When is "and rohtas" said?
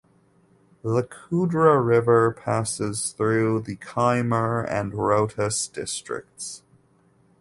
4.67-5.71